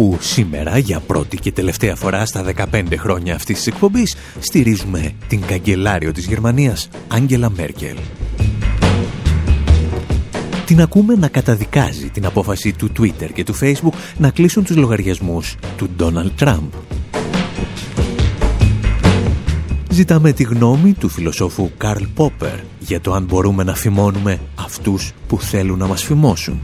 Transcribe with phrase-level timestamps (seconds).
[0.00, 5.40] Όπου σήμερα για πρώτη και τελευταία φορά στα 15 χρόνια αυτής της εκπομπής στηρίζουμε την
[5.46, 7.96] καγκελάριο της Γερμανίας, Άγγελα Μέρκελ.
[10.66, 15.56] Την ακούμε να καταδικάζει την απόφαση του Twitter και του Facebook να κλείσουν τους λογαριασμούς
[15.76, 16.68] του Donald Trump.
[19.90, 25.40] Ζητάμε τη γνώμη του φιλοσόφου Καρλ Πόπερ για το αν μπορούμε να φημώνουμε αυτούς που
[25.40, 26.60] θέλουν να μας φημώσουν.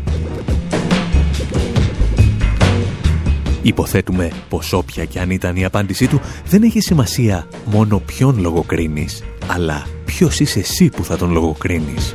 [3.65, 9.23] Υποθέτουμε πως όποια και αν ήταν η απάντησή του δεν έχει σημασία μόνο ποιον λογοκρίνεις,
[9.47, 12.15] αλλά ποιος είσαι εσύ που θα τον λογοκρίνεις.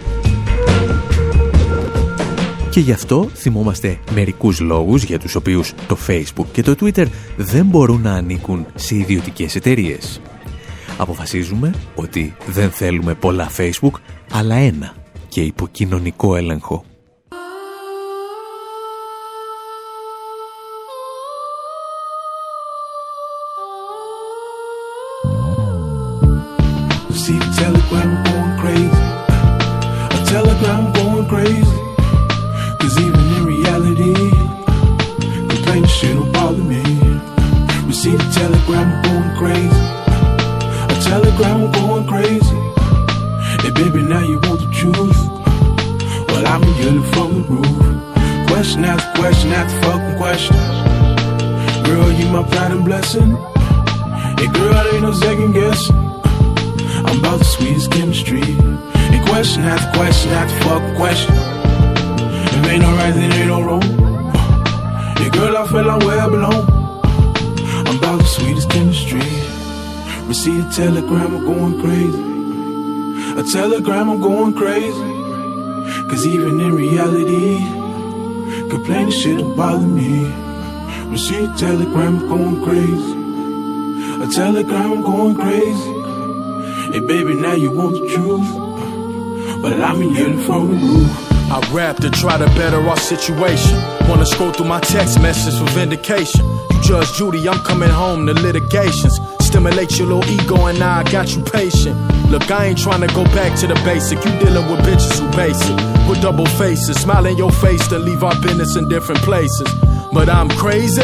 [2.70, 7.06] Και γι' αυτό θυμόμαστε μερικούς λόγους για τους οποίους το Facebook και το Twitter
[7.38, 10.22] δεν μπορούν να ανήκουν σε ιδιωτικές εταιρείες.
[10.98, 14.00] Αποφασίζουμε ότι δεν θέλουμε πολλά Facebook,
[14.32, 14.94] αλλά ένα
[15.28, 16.84] και υποκοινωνικό έλεγχο.
[27.20, 29.04] See the telegram going crazy.
[30.16, 31.80] A telegram going crazy.
[32.80, 34.14] Cause even in reality,
[35.50, 36.82] complaining shit don't bother me.
[37.86, 39.84] We see the telegram going crazy.
[40.94, 42.58] A telegram going crazy.
[43.66, 45.20] And baby, now you want the truth.
[46.30, 48.48] Well, I'm yelling from the roof.
[48.48, 50.56] Question after question after fucking question.
[51.84, 53.36] Girl, you my pride and blessing.
[54.40, 56.09] Hey, girl, there ain't no second guessing
[57.18, 58.42] about the sweetest chemistry.
[58.42, 61.34] And question after question after fuck question.
[61.34, 63.82] If ain't no right, then ain't no wrong.
[65.20, 66.66] Yeah, girl, I feel I'm where I belong.
[67.88, 69.20] I'm about the sweetest chemistry.
[70.28, 72.30] Receive a telegram, I'm going crazy.
[73.40, 75.10] A telegram, I'm going crazy.
[76.10, 77.58] Cause even in reality,
[78.70, 80.26] complaining shit'll bother me.
[81.10, 84.24] Receive a telegram, I'm going crazy.
[84.24, 85.99] A telegram, I'm going crazy.
[86.92, 89.62] Hey baby, now you want the truth.
[89.62, 91.52] But I'm yelling from the roof.
[91.52, 93.78] I rap to try to better our situation.
[94.10, 96.44] Wanna scroll through my text message for vindication.
[96.48, 99.20] You judge Judy, I'm coming home to litigations.
[99.40, 101.96] Stimulate your little ego and I got you patient.
[102.32, 104.18] Look, I ain't trying to go back to the basic.
[104.26, 105.76] You dealing with bitches who basic.
[106.10, 107.00] With double faces.
[107.00, 109.72] Smile in your face to leave our business in different places.
[110.12, 111.04] But I'm crazy.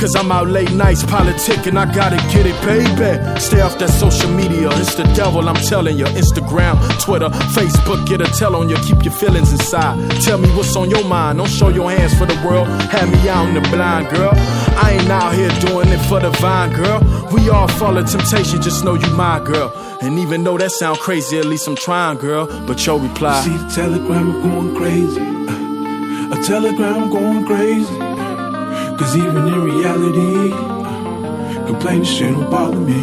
[0.00, 3.38] Cause I'm out late nights politicking, I gotta get it, baby.
[3.38, 6.06] Stay off that social media, it's the devil, I'm telling you.
[6.06, 10.00] Instagram, Twitter, Facebook, get a tell on you, keep your feelings inside.
[10.22, 12.66] Tell me what's on your mind, don't show your hands for the world.
[12.90, 14.32] Have me out in the blind, girl.
[14.34, 17.00] I ain't out here doing it for the vine, girl.
[17.30, 19.70] We all fall in temptation, just know you my girl.
[20.00, 22.46] And even though that sound crazy, at least I'm trying, girl.
[22.66, 23.42] But your reply.
[23.42, 25.20] See the telegram, I'm going crazy.
[25.20, 28.09] Uh, a telegram, going crazy.
[29.00, 30.50] Cause even in reality,
[31.70, 33.02] complaining shit don't bother me.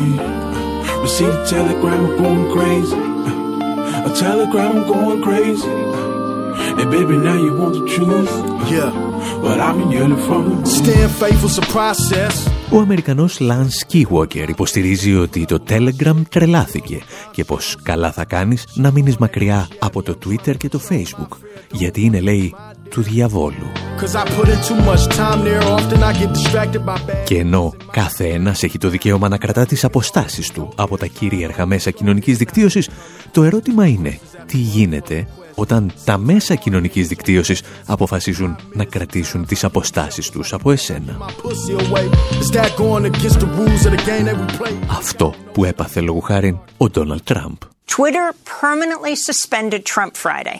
[1.02, 3.02] Receive a telegram, I'm going crazy.
[4.10, 5.74] A telegram, I'm going crazy.
[6.80, 8.32] And baby, now you want the truth.
[8.70, 8.92] Yeah.
[9.42, 12.48] But I've been yelling from the Stand faithful's a process.
[12.72, 18.92] Ο Αμερικανός Lance Keywalker υποστηρίζει ότι το Telegram τρελάθηκε και πως καλά θα κάνεις να
[18.92, 21.38] μείνεις μακριά από το Twitter και το Facebook
[21.72, 22.56] γιατί είναι λέει
[22.90, 23.72] του διαβόλου.
[27.26, 31.66] Και ενώ κάθε ένας έχει το δικαίωμα να κρατά τις αποστάσεις του από τα κυρίαρχα
[31.66, 32.90] μέσα κοινωνικής δικτύωσης,
[33.32, 40.30] το ερώτημα είναι τι γίνεται όταν τα μέσα κοινωνικής δικτύωσης αποφασίζουν να κρατήσουν τις αποστάσεις
[40.30, 41.18] τους από εσένα;
[44.88, 47.58] Αυτό που έπαθε λόγου χάρη ο Ντόναλτ Τραμπ.
[47.96, 48.28] Twitter
[48.62, 50.58] permanently suspended Trump Friday,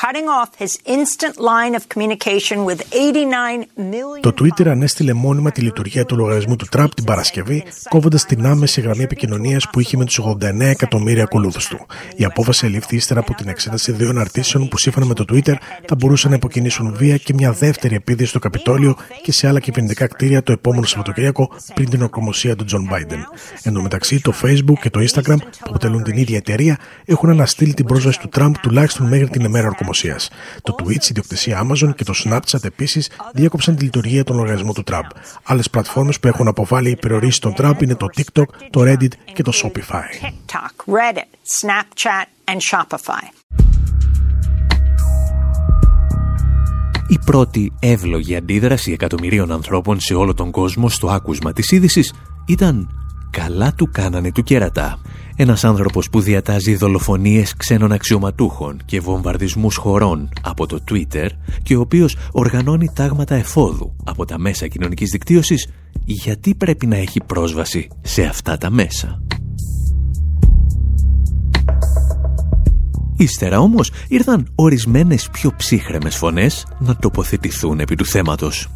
[0.00, 4.20] cutting off his instant line of communication with 89 million.
[4.20, 8.80] Το Twitter ανέστηλε μόνιμα τη λειτουργία του λογαριασμού του Trump την Παρασκευή, κόβοντας την άμεση
[8.80, 11.86] γραμμή επικοινωνίας που είχε με τους 89 εκατομμύρια ακολούθους του.
[12.16, 15.54] Η απόφαση ελήφθη ύστερα από την εξέταση δύο αναρτήσεων που σύμφωνα με το Twitter
[15.86, 20.06] θα μπορούσαν να υποκινήσουν βία και μια δεύτερη επίδυση στο Καπιτόλιο και σε άλλα κυβερνητικά
[20.06, 23.20] κτίρια το επόμενο Σαββατοκύριακο πριν την ορκωμοσία του Τζον Biden.
[23.62, 26.65] Εν τω μεταξύ, το Facebook και το Instagram, που αποτελούν την ίδια εταιρεία,
[27.04, 30.18] έχουν αναστείλει την πρόσβαση του Τραμπ τουλάχιστον μέχρι την ημέρα ορκωμοσίας.
[30.62, 34.82] Το Twitch, η ιδιοκτησία Amazon και το Snapchat επίσης διέκοψαν τη λειτουργία των λογαριασμών του
[34.82, 35.04] Τραμπ.
[35.42, 39.42] Άλλες πλατφόρμες που έχουν αποβάλει ή περιορίσει τον Τραμπ είναι το TikTok, το Reddit και
[39.42, 40.26] το Shopify.
[40.26, 41.28] TikTok, Reddit,
[41.60, 43.24] Snapchat and Shopify.
[47.08, 52.12] Η πρώτη εύλογη αντίδραση εκατομμυρίων ανθρώπων σε όλο τον κόσμο στο άκουσμα της είδησης
[52.46, 52.88] ήταν
[53.30, 54.98] «Καλά του κάνανε του κέρατα».
[55.38, 61.28] Ένας άνθρωπος που διατάζει δολοφονίες ξένων αξιωματούχων και βομβαρδισμούς χωρών από το Twitter
[61.62, 65.68] και ο οποίος οργανώνει τάγματα εφόδου από τα μέσα κοινωνικής δικτύωσης,
[66.04, 69.22] γιατί πρέπει να έχει πρόσβαση σε αυτά τα μέσα;
[73.16, 78.68] Ύστερα όμως ήρθαν ορισμένες πιο ψύχρεμες φωνές να τοποθετηθούν επί του θέματος.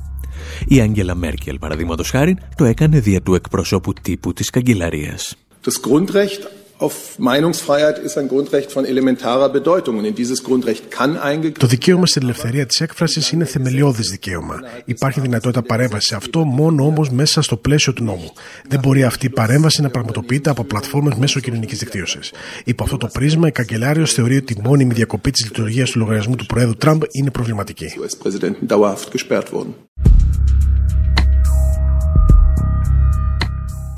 [0.66, 5.36] Η Άγγελα Μέρκελ, παραδείγματος χάρη, το έκανε δια του εκπροσώπου τύπου της καγκελαρίας.
[5.62, 6.48] Das Grundrecht
[6.78, 11.18] auf Meinungsfreiheit ist ein Grundrecht von elementarer Bedeutung und in dieses Grundrecht kann
[11.58, 14.60] Το δικαίωμα στην ελευθερία της έκφρασης είναι θεμελιώδης δικαίωμα.
[14.84, 18.32] Υπάρχει δυνατότητα παρέμβασης σε αυτό μόνο όμως μέσα στο πλαίσιο του νόμου.
[18.68, 22.32] Δεν μπορεί αυτή η παρέμβαση να πραγματοποιείται από πλατφόρμες μέσω κοινωνικής δικτύωσης.
[22.64, 26.36] Υπό αυτό το πρίσμα, η καγκελάριος θεωρεί ότι η μόνιμη διακοπή της λειτουργίας του λογαριασμού
[26.36, 27.92] του Προέδρου Τραμπ είναι προβληματική.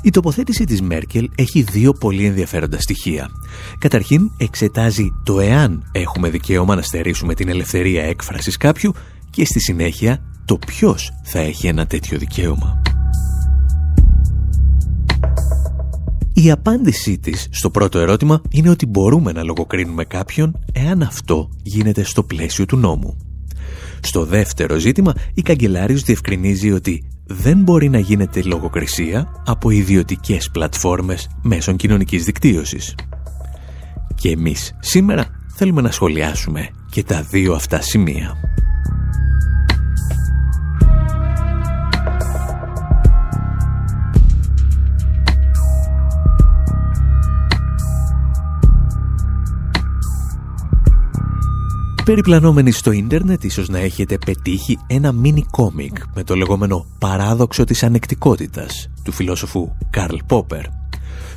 [0.05, 3.29] Η τοποθέτηση της Μέρκελ έχει δύο πολύ ενδιαφέροντα στοιχεία.
[3.79, 8.93] Καταρχήν, εξετάζει το εάν έχουμε δικαίωμα να στερήσουμε την ελευθερία έκφρασης κάποιου
[9.29, 12.81] και στη συνέχεια το ποιος θα έχει ένα τέτοιο δικαίωμα.
[16.33, 22.03] Η απάντησή της στο πρώτο ερώτημα είναι ότι μπορούμε να λογοκρίνουμε κάποιον εάν αυτό γίνεται
[22.03, 23.17] στο πλαίσιο του νόμου.
[23.99, 31.29] Στο δεύτερο ζήτημα, η καγκελάριος διευκρινίζει ότι δεν μπορεί να γίνεται λογοκρισία από ιδιωτικές πλατφόρμες
[31.41, 32.95] μέσων κοινωνικής δικτύωσης.
[34.15, 35.25] Και εμείς σήμερα
[35.55, 38.35] θέλουμε να σχολιάσουμε και τα δύο αυτά σημεία.
[52.05, 57.83] Περιπλανόμενοι στο ίντερνετ ίσως να έχετε πετύχει ένα μίνι κόμικ με το λεγόμενο «Παράδοξο της
[57.83, 60.65] ανεκτικότητας» του φιλόσοφου Καρλ Πόπερ.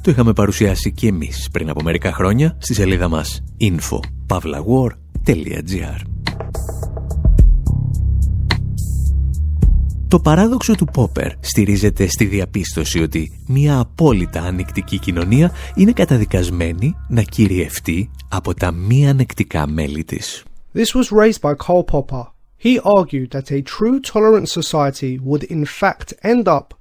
[0.01, 6.01] Το είχαμε παρουσιάσει και εμείς πριν από μερικά χρόνια στη σελίδα μας info.pavlawar.gr
[10.09, 17.23] Το παράδοξο του Πόπερ στηρίζεται στη διαπίστωση ότι μια απόλυτα ανεκτική κοινωνία είναι καταδικασμένη να
[17.23, 20.46] κυριευτεί από τα μη ανεκτικά μέλη της.
[20.77, 22.27] This was raised by Karl Popper.
[22.59, 26.76] He argued that a true tolerant society would in fact end up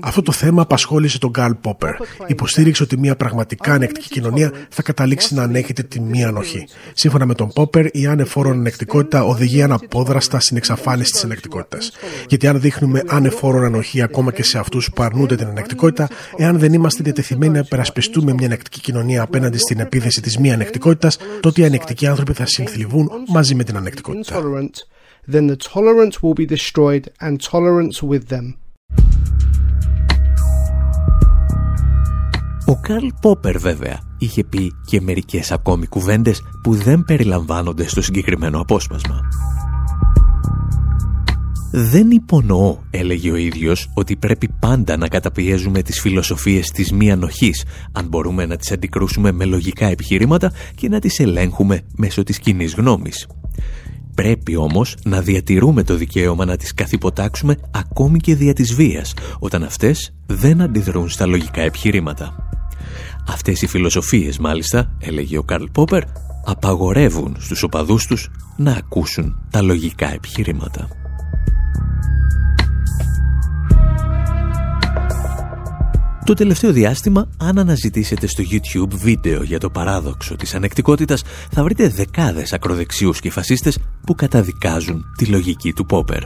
[0.00, 1.94] αυτό το θέμα απασχόλησε τον Γκάλ Πόπερ.
[2.26, 6.68] Υποστήριξε ότι μια πραγματικά ανεκτική κοινωνία θα καταλήξει να ανέχεται τη μία ανοχή.
[6.92, 11.92] Σύμφωνα με τον Πόπερ, η ανεφόρον ανεκτικότητα οδηγεί αναπόδραστα στην εξαφάνιση της ανεκτικότητας.
[12.28, 16.72] Γιατί αν δείχνουμε ανεφόρον ανοχή ακόμα και σε αυτούς που αρνούνται την ανεκτικότητα, εάν δεν
[16.72, 21.64] είμαστε διατεθειμένοι να υπερασπιστούμε μια ανεκτική κοινωνία απέναντι στην επίθεση της μία ανεκτικότητας, τότε οι
[21.64, 24.42] ανεκτικοί άνθρωποι θα συνθλιβούν μαζί με την ανεκτικότητα.
[25.28, 28.56] Then the tolerance will be destroyed and tolerance with them.
[32.72, 38.60] Ο Καρλ Πόπερ βέβαια είχε πει και μερικές ακόμη κουβέντες που δεν περιλαμβάνονται στο συγκεκριμένο
[38.60, 39.20] απόσπασμα.
[41.72, 47.64] «Δεν υπονοώ», έλεγε ο ίδιος, «ότι πρέπει πάντα να καταπιέζουμε τις φιλοσοφίες της μη ανοχής,
[47.92, 52.64] αν μπορούμε να τις αντικρούσουμε με λογικά επιχειρήματα και να τις ελέγχουμε μέσω της κοινή
[52.64, 53.26] γνώμης.
[54.14, 59.62] Πρέπει όμως να διατηρούμε το δικαίωμα να τις καθυποτάξουμε ακόμη και δια της βίας, όταν
[59.62, 62.51] αυτές δεν αντιδρούν στα λογικά επιχειρήματα.
[63.28, 66.02] Αυτές οι φιλοσοφίες μάλιστα, έλεγε ο Καρλ Πόπερ,
[66.44, 70.88] απαγορεύουν στους οπαδούς τους να ακούσουν τα λογικά επιχειρήματα.
[76.24, 81.88] Το τελευταίο διάστημα, αν αναζητήσετε στο YouTube βίντεο για το παράδοξο της ανεκτικότητας, θα βρείτε
[81.88, 86.22] δεκάδες ακροδεξιούς και φασίστες που καταδικάζουν τη λογική του Πόπερ.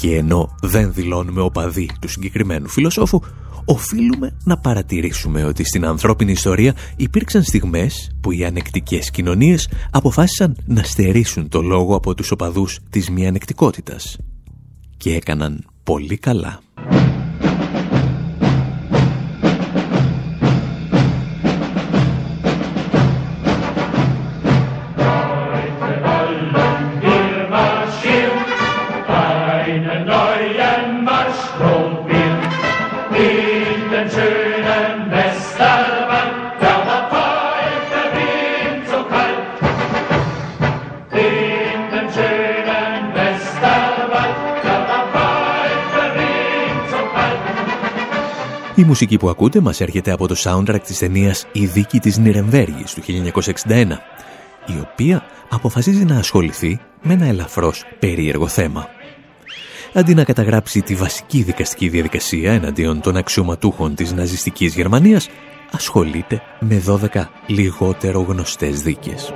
[0.00, 3.20] Και ενώ δεν δηλώνουμε οπαδοί του συγκεκριμένου φιλοσόφου,
[3.66, 10.82] οφείλουμε να παρατηρήσουμε ότι στην ανθρώπινη ιστορία υπήρξαν στιγμές που οι ανεκτικές κοινωνίες αποφάσισαν να
[10.82, 14.18] στερήσουν το λόγο από τους οπαδούς της μη ανεκτικότητας.
[14.96, 16.60] Και έκαναν πολύ καλά.
[48.86, 53.02] Μουσική που ακούτε μας έρχεται από το soundtrack της ταινίας «Η δίκη της Νιρεμβέργης» του
[53.02, 54.00] 1961,
[54.66, 58.88] η οποία αποφασίζει να ασχοληθεί με ένα ελαφρώς περίεργο θέμα.
[59.92, 65.28] Αντί να καταγράψει τη βασική δικαστική διαδικασία εναντίον των αξιωματούχων της ναζιστικής Γερμανίας,
[65.70, 69.32] ασχολείται με 12 λιγότερο γνωστές δίκες.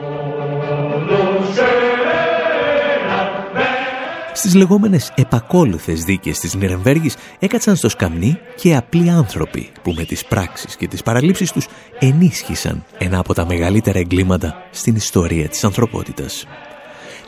[4.41, 10.25] Στις λεγόμενες επακόλουθες δίκες της Νιρεμβέργης έκατσαν στο σκαμνί και απλοί άνθρωποι που με τις
[10.25, 11.67] πράξεις και τις παραλήψεις τους
[11.99, 16.47] ενίσχυσαν ένα από τα μεγαλύτερα εγκλήματα στην ιστορία της ανθρωπότητας.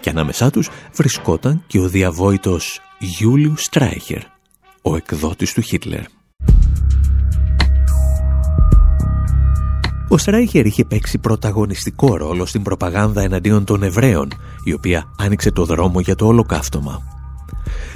[0.01, 4.23] Και ανάμεσά τους βρισκόταν και ο διαβόητος Γιούλιου Στράιχερ,
[4.83, 6.22] ο εκδότης του Χίτλερ.
[10.09, 14.29] Ο Στράιχερ είχε παίξει πρωταγωνιστικό ρόλο στην προπαγάνδα εναντίον των Εβραίων,
[14.65, 17.03] η οποία άνοιξε το δρόμο για το ολοκαύτωμα.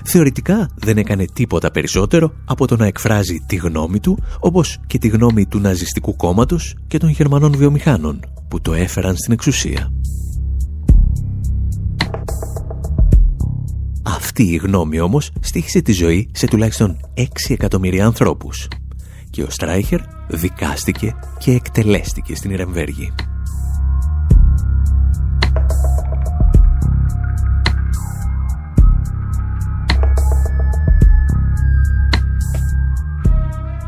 [0.04, 5.08] Θεωρητικά δεν έκανε τίποτα περισσότερο από το να εκφράζει τη γνώμη του, όπως και τη
[5.08, 9.92] γνώμη του ναζιστικού κόμματος και των Γερμανών βιομηχάνων, που το έφεραν στην εξουσία.
[14.02, 18.68] Αυτή η γνώμη όμως στήχησε τη ζωή σε τουλάχιστον 6 εκατομμύρια ανθρώπους
[19.36, 23.12] και ο Στράιχερ δικάστηκε και εκτελέστηκε στην Ιρεμβέργη.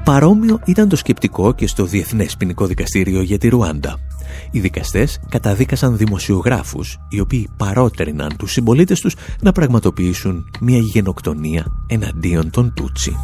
[0.05, 3.99] Παρόμοιο ήταν το σκεπτικό και στο Διεθνές Ποινικό Δικαστήριο για τη Ρουάντα.
[4.51, 12.51] Οι δικαστές καταδίκασαν δημοσιογράφους, οι οποίοι παρότερναν τους συμπολίτες τους να πραγματοποιήσουν μια γενοκτονία εναντίον
[12.51, 13.17] των Τούτσι.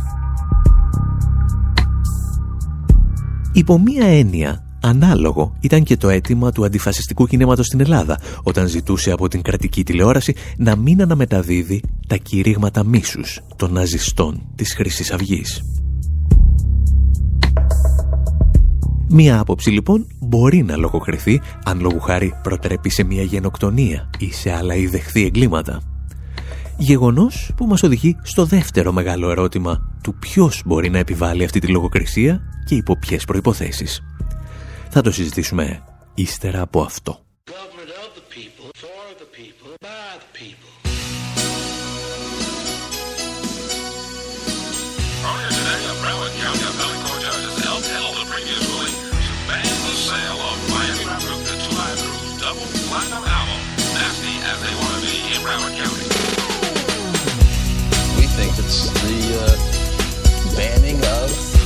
[3.56, 9.10] Υπό μία έννοια, ανάλογο ήταν και το αίτημα του αντιφασιστικού κινήματος στην Ελλάδα, όταν ζητούσε
[9.10, 15.62] από την κρατική τηλεόραση να μην αναμεταδίδει τα κηρύγματα μίσους των ναζιστών της Χρυσής Αυγής.
[19.08, 24.52] Μία άποψη λοιπόν μπορεί να λογοκριθεί αν λόγου χάρη προτρέπει σε μια γενοκτονία ή σε
[24.52, 25.93] άλλα ή δεχθεί εγκλήματα.
[26.78, 31.66] Γεγονός που μας οδηγεί στο δεύτερο μεγάλο ερώτημα του ποιος μπορεί να επιβάλλει αυτή τη
[31.66, 34.02] λογοκρισία και υπό ποιες προϋποθέσεις.
[34.88, 35.82] Θα το συζητήσουμε
[36.14, 37.23] ύστερα από αυτό.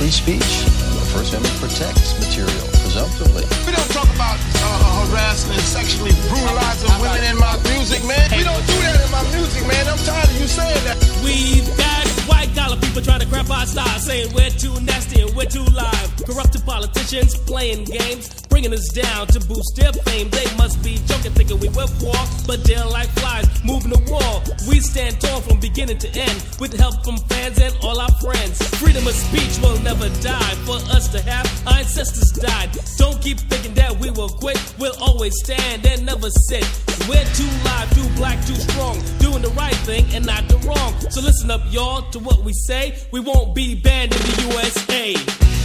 [0.09, 0.65] Free speech.
[0.65, 3.45] The First Amendment protects material, presumptively.
[3.65, 8.25] We don't talk about uh, harassing and sexually brutalizing women in my music, man.
[8.33, 9.85] We don't do that in my music, man.
[9.87, 10.97] I'm tired of you saying that.
[11.23, 15.35] We've got white collar people trying to grab our style, saying we're too nasty and
[15.35, 16.09] we're too live.
[16.25, 20.29] Corrupted politicians playing games, bringing us down to boost their fame.
[20.29, 24.43] They must be joking, thinking we will war, but they're like flies moving the wall.
[24.67, 28.61] We stand tall from beginning to end with help from fans and all our friends.
[28.79, 30.53] Freedom of speech will never die.
[30.65, 32.69] For us to have, our ancestors died.
[32.97, 34.59] Don't keep thinking that we will quit.
[34.77, 36.65] We'll always stand and never sit.
[37.07, 40.93] We're too live, too black, too strong, doing the right thing and not the wrong.
[41.09, 42.97] So listen up, y'all, to what we say.
[43.11, 45.58] We won't be banned in the USA.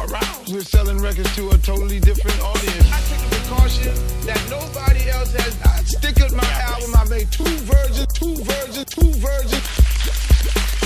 [0.00, 0.52] aroused.
[0.52, 2.86] We're selling records to a totally different audience.
[2.92, 3.94] I take the precaution
[4.26, 5.54] that nobody else has.
[5.62, 6.94] I stickered my album.
[6.96, 10.77] I made two versions, two versions, two versions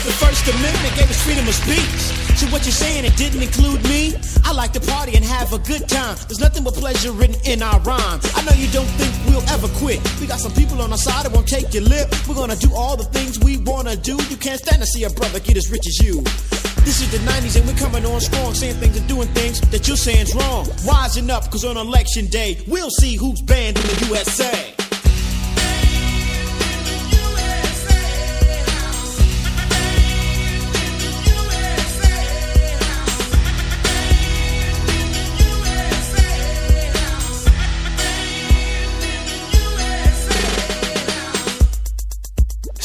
[7.53, 8.21] in our rhyme.
[8.35, 10.01] I know you don't think we'll ever quit.
[10.21, 12.09] We got some people on our side that won't take your lip.
[12.27, 14.17] We're gonna do all the things we wanna do.
[14.31, 16.23] You can't stand to see a brother get as rich as you.
[16.85, 19.87] This is the 90s and we're coming on strong, saying things and doing things that
[19.87, 20.67] you're saying's wrong.
[20.87, 24.82] Rising up, cause on election day, we'll see who's banned in the USA.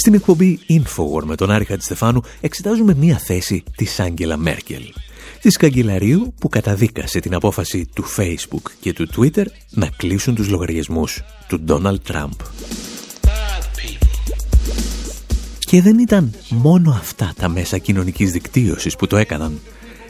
[0.08, 4.84] Στην εκπομπή Infowar με τον Άρη Χατζηστεφάνου εξετάζουμε μία θέση της Άγγελα Μέρκελ.
[5.42, 11.24] της καγκελαρίου που καταδίκασε την απόφαση του Facebook και του Twitter να κλείσουν τους λογαριασμούς
[11.48, 12.36] του Donald Trump.
[15.60, 19.60] Και δεν ήταν μόνο αυτά τα μέσα κοινωνικής δικτύωσης που το έκαναν.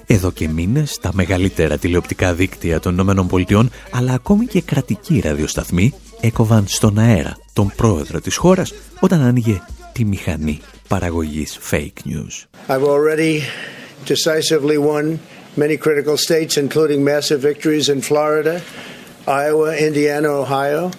[0.05, 6.63] Εδώ και μήνες τα μεγαλύτερα τηλεοπτικά δίκτυα των ΗΠΑ αλλά ακόμη και κρατικοί ραδιοσταθμοί έκοβαν
[6.67, 9.61] στον αέρα τον πρόεδρο της χώρας όταν άνοιγε
[9.96, 12.46] τη μηχανή παραγωγής fake news.
[12.68, 13.42] I've already
[14.04, 15.18] decisively won
[15.56, 18.62] many critical states including massive victories in Florida,
[19.26, 20.90] Iowa, Indiana, Ohio.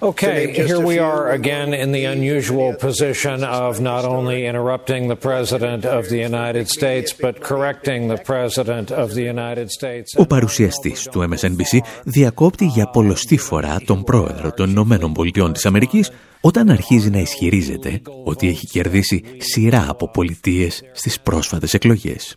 [0.00, 5.84] Okay, here we are again in the unusual position of not only interrupting the President
[5.84, 10.14] of the United States, but correcting the President of the United States.
[10.16, 16.10] Ο παρουσιαστής του MSNBC διακόπτει για πολλωστή φορά τον πρόεδρο των Ηνωμένων Πολιτειών της Αμερικής
[16.40, 22.36] όταν αρχίζει να ισχυρίζεται ότι έχει κερδίσει σειρά από πολιτείες στις πρόσφατες εκλογές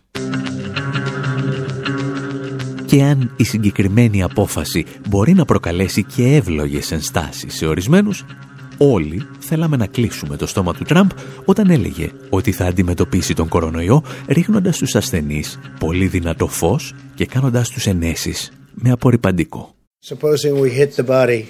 [2.92, 8.24] και αν η συγκεκριμένη απόφαση μπορεί να προκαλέσει και εύλογες ενστάσεις σε ορισμένους,
[8.78, 11.10] όλοι θέλαμε να κλείσουμε το στόμα του Τραμπ
[11.44, 17.68] όταν έλεγε ότι θα αντιμετωπίσει τον κορονοϊό ρίχνοντας τους ασθενείς πολύ δυνατό φως και κάνοντας
[17.68, 19.74] τους ενέσεις με απορριπαντικό.
[20.08, 21.42] Supposing we hit the body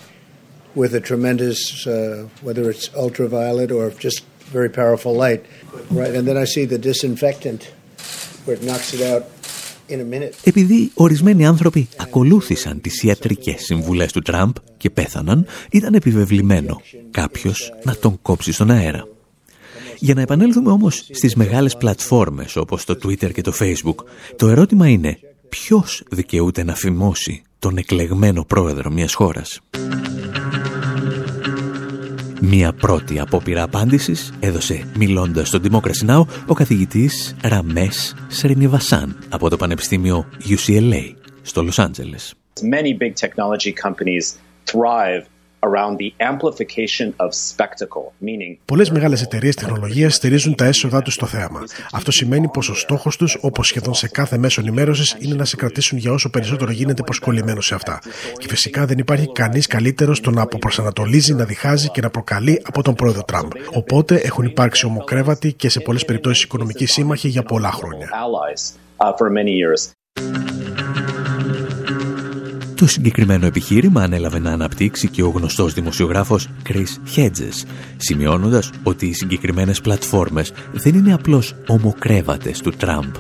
[0.74, 1.92] with a tremendous, uh,
[2.46, 4.18] whether it's ultraviolet or just
[4.52, 5.40] very powerful light,
[6.00, 6.14] right?
[6.18, 7.60] And then I see the disinfectant
[8.44, 9.22] where it knocks it out
[10.44, 16.80] επειδή ορισμένοι άνθρωποι ακολούθησαν τις ιατρικές συμβουλές του Τραμπ και πέθαναν, ήταν επιβεβλημένο
[17.10, 19.06] κάποιος να τον κόψει στον αέρα.
[19.98, 24.04] Για να επανέλθουμε όμως στις μεγάλες πλατφόρμες όπως το Twitter και το Facebook,
[24.36, 25.18] το ερώτημα είναι
[25.48, 29.60] ποιος δικαιούται να φημώσει τον εκλεγμένο πρόεδρο μιας χώρας.
[32.44, 36.24] Μία πρώτη απόπειρα απάντησης έδωσε μιλώντας στον Democracy Now!
[36.46, 42.34] ο καθηγητής Ραμές Σρινιβασάν από το Πανεπιστήμιο UCLA στο Λος Άντζελες.
[42.60, 44.36] Many big technology companies
[44.72, 45.31] thrive
[48.64, 51.60] Πολλές μεγάλες εταιρείες τεχνολογίας στηρίζουν τα έσοδά τους στο θέαμα.
[51.92, 55.56] Αυτό σημαίνει πως ο στόχος τους, όπως σχεδόν σε κάθε μέσο ενημέρωσης, είναι να σε
[55.56, 57.98] κρατήσουν για όσο περισσότερο γίνεται προσκολλημένος σε αυτά.
[58.36, 62.82] Και φυσικά δεν υπάρχει κανείς καλύτερος στο να αποπροσανατολίζει, να διχάζει και να προκαλεί από
[62.82, 63.50] τον πρόεδρο Τραμπ.
[63.72, 68.08] Οπότε έχουν υπάρξει ομοκρέβατοι και σε πολλές περιπτώσεις οικονομικοί σύμμαχοι για πολλά χρόνια.
[72.82, 77.66] Το συγκεκριμένο επιχείρημα ανέλαβε να αναπτύξει και ο γνωστός δημοσιογράφος Chris Hedges,
[77.96, 83.14] σημειώνοντας ότι οι συγκεκριμένες πλατφόρμες δεν είναι απλώς ομοκρέβατες του Τραμπ.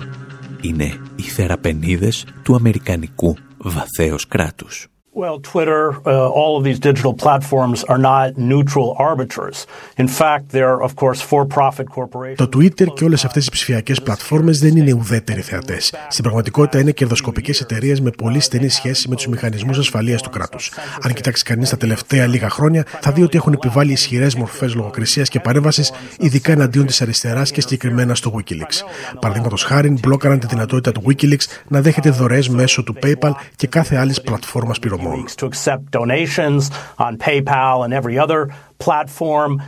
[0.60, 4.91] Είναι οι θεραπενίδες του αμερικανικού βαθέως κράτους.
[5.14, 9.66] Well, Twitter, uh, all of these digital platforms are not neutral arbiters.
[9.98, 12.36] In fact, they're, of course, for-profit corporations.
[12.36, 15.94] Το Twitter και όλες αυτές οι ψηφιακές πλατφόρμες δεν είναι ουδέτεροι θεατές.
[16.08, 20.72] Στην πραγματικότητα είναι κερδοσκοπικές εταιρείες με πολύ στενή σχέση με τους μηχανισμούς ασφαλείας του κράτους.
[21.02, 25.28] Αν κοιτάξει κανείς τα τελευταία λίγα χρόνια, θα δει ότι έχουν επιβάλει ισχυρές μορφές λογοκρισίας
[25.28, 28.84] και παρέμβασης, ειδικά εναντίον της αριστεράς και συγκεκριμένα στο Wikileaks.
[29.20, 33.96] Παραδείγματος χάρη, μπλόκαραν τη δυνατότητα του Wikileaks να δέχεται δωρεές μέσω του PayPal και κάθε
[33.96, 35.01] άλλη πλατφόρμα πληρωμών.
[35.36, 38.40] To accept donations on PayPal and every other
[38.78, 39.60] platform.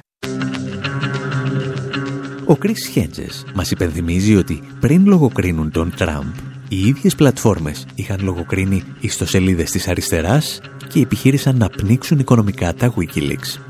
[2.47, 6.33] Ο Chris Hedges μας υπενθυμίζει ότι πριν λογοκρίνουν τον Τραμπ,
[6.69, 13.61] οι ίδιες πλατφόρμες είχαν λογοκρίνει ιστοσελίδες της αριστεράς και επιχείρησαν να πνίξουν οικονομικά τα Wikileaks.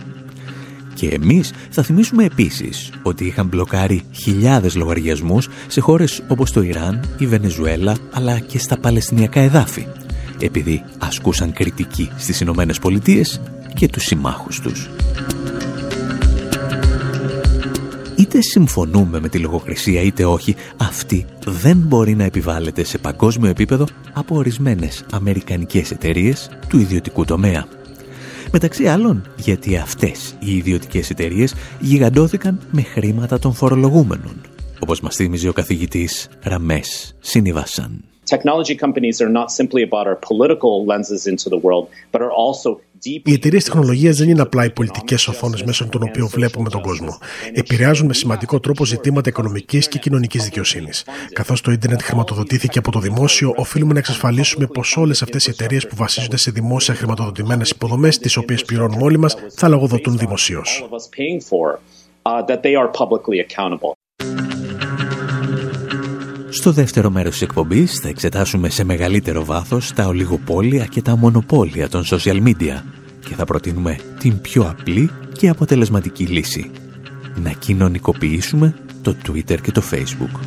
[0.94, 7.04] Και εμείς θα θυμίσουμε επίσης ότι είχαν μπλοκάρει χιλιάδες λογαριασμούς σε χώρες όπως το Ιράν,
[7.18, 9.86] η Βενεζουέλα αλλά και στα Παλαιστινιακά εδάφη
[10.40, 13.40] επειδή ασκούσαν κριτική στις Ηνωμένες Πολιτείες
[13.74, 14.88] και τους συμμάχους τους.
[18.16, 23.86] Είτε συμφωνούμε με τη λογοκρισία είτε όχι, αυτή δεν μπορεί να επιβάλλεται σε παγκόσμιο επίπεδο
[24.12, 27.66] από ορισμένες αμερικανικές εταιρείες του ιδιωτικού τομέα.
[28.52, 34.40] Μεταξύ άλλων, γιατί αυτές οι ιδιωτικές εταιρείες γιγαντώθηκαν με χρήματα των φορολογούμενων,
[34.78, 38.13] όπως μας θύμιζε ο καθηγητής Ραμές Σινιβάσαν.
[38.24, 42.80] Technology companies are not simply about our political lenses into the world, but are also
[43.06, 47.18] οι εταιρείες τεχνολογίας δεν είναι απλά οι πολιτικές οθόνε μέσω των οποίων βλέπουμε τον κόσμο.
[47.52, 51.04] Επηρεάζουν με σημαντικό τρόπο ζητήματα οικονομική και κοινωνικής δικαιοσύνης.
[51.32, 55.86] Καθώς το ίντερνετ χρηματοδοτήθηκε από το δημόσιο, οφείλουμε να εξασφαλίσουμε πως όλες αυτές οι εταιρείες
[55.86, 60.88] που βασίζονται σε δημόσια χρηματοδοτημένες υποδομές, τις οποίες πληρώνουμε όλοι μας, θα λογοδοτούν δημοσίως.
[66.64, 71.88] Στο δεύτερο μέρος της εκπομπής θα εξετάσουμε σε μεγαλύτερο βάθος τα ολιγοπόλια και τα μονοπόλια
[71.88, 72.82] των social media
[73.28, 76.70] και θα προτείνουμε την πιο απλή και αποτελεσματική λύση.
[77.34, 80.40] Να κοινωνικοποιήσουμε το Twitter και το Facebook.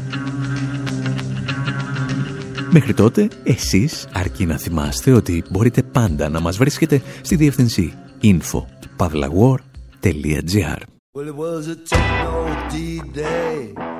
[2.69, 10.79] Μέχρι τότε, εσείς αρκεί να θυμάστε ότι μπορείτε πάντα να μας βρίσκετε στη διεύθυνση info.pavlawar.gr
[11.13, 11.97] Well, it was a day
[13.79, 13.96] out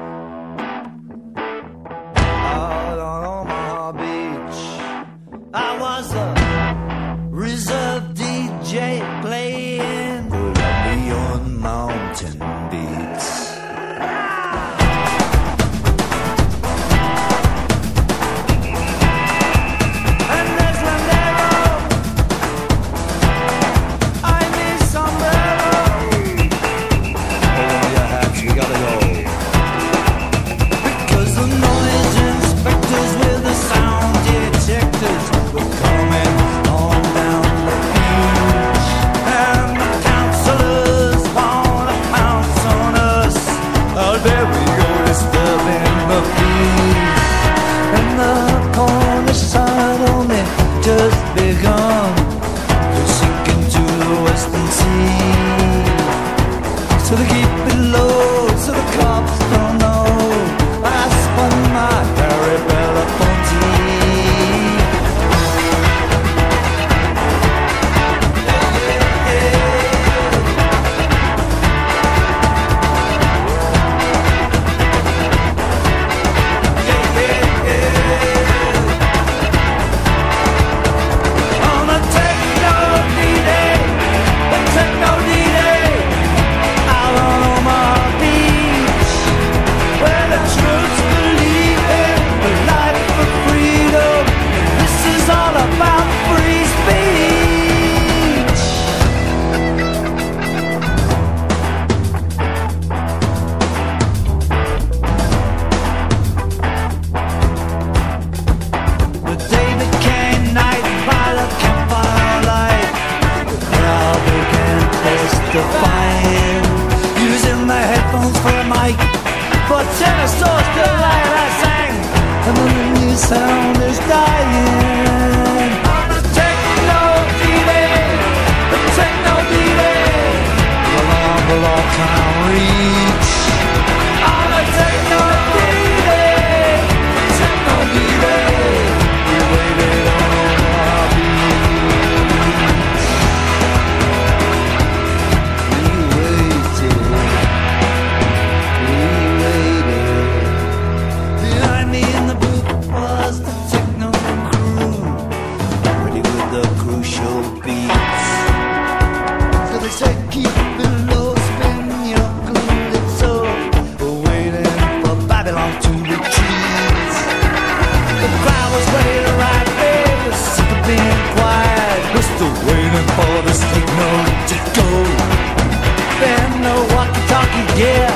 [177.78, 178.07] Yeah.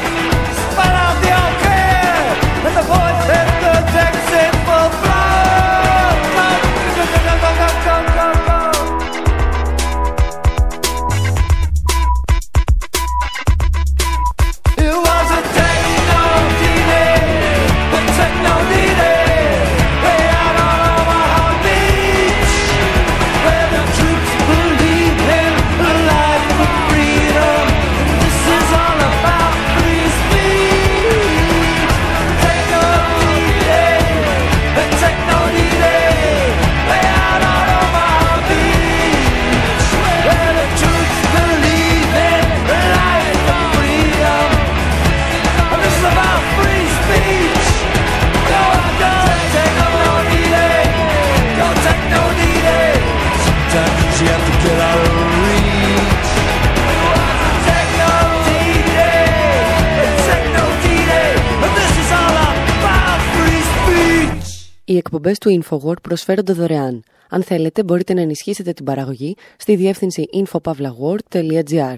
[65.32, 67.04] Εκπομπές του InfoWord προσφέρονται δωρεάν.
[67.30, 71.96] Αν θέλετε μπορείτε να ενισχύσετε την παραγωγή στη διεύθυνση infopavlagor.gr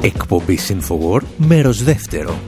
[0.00, 2.38] Εκπομπή InfoWord, μέρος δεύτερο.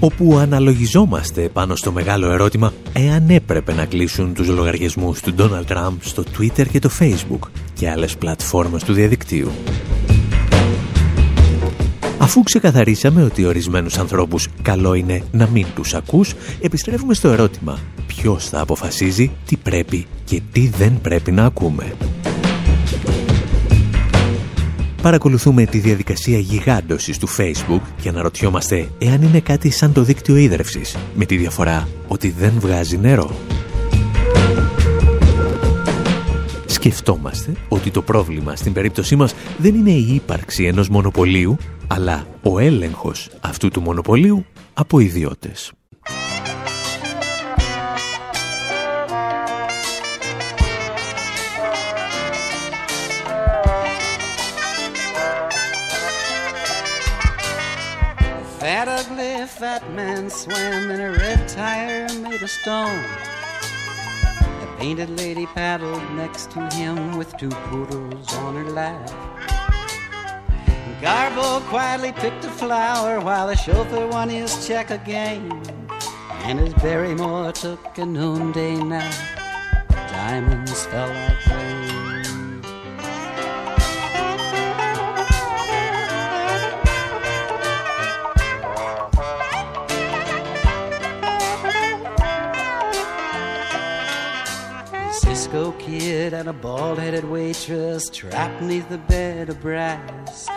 [0.00, 5.96] Όπου αναλογιζόμαστε πάνω στο μεγάλο ερώτημα εάν έπρεπε να κλείσουν τους λογαριασμούς του Donald Trump
[6.00, 9.50] στο Twitter και το Facebook και άλλες πλατφόρμες του διαδικτύου.
[12.24, 18.48] Αφού ξεκαθαρίσαμε ότι ορισμένους ανθρώπους καλό είναι να μην τους ακούς, επιστρέφουμε στο ερώτημα ποιος
[18.48, 21.92] θα αποφασίζει τι πρέπει και τι δεν πρέπει να ακούμε;
[25.02, 30.96] παρακολουθούμε τη διαδικασία γιγάντωσης του Facebook και αναρωτιόμαστε εάν είναι κάτι σαν το δίκτυο ίδρευσης,
[31.14, 33.30] με τη διαφορά ότι δεν βγάζει νερό.
[36.66, 42.58] Σκεφτόμαστε ότι το πρόβλημα στην περίπτωσή μας δεν είναι η ύπαρξη ενός μονοπωλίου, αλλά ο
[42.58, 44.44] έλεγχος αυτού του μονοπωλίου
[44.74, 45.72] από ιδιώτες.
[59.58, 63.04] fat man swam in a red tire made of stone.
[64.60, 69.53] The painted lady paddled next to him with two poodles on her lap.
[71.04, 75.52] Garbo quietly picked a flower while the chauffeur won his check again.
[76.44, 79.14] And as Barrymore took a noonday nap,
[79.90, 82.62] diamonds fell like rain.
[95.12, 100.48] Cisco kid and a bald headed waitress trapped neath the bed of brass.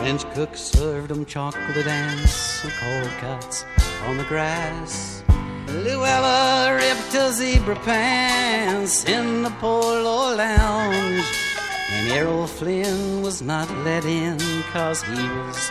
[0.00, 3.66] French cook served them chocolate and some cold cuts
[4.06, 5.22] on the grass.
[5.68, 11.22] Luella ripped her zebra pants in the polo lounge.
[11.90, 14.38] And Errol Flynn was not let in
[14.72, 15.70] cause he was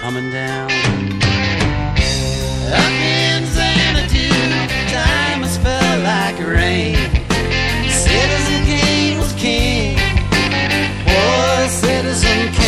[0.00, 0.68] coming down.
[2.82, 4.28] Up in Xanadu,
[4.90, 6.96] diamonds fell like rain.
[7.88, 9.96] Citizen Kane was king.
[11.06, 12.67] Boy, Citizen Kane.